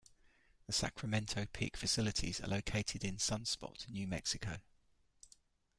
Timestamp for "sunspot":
3.17-3.87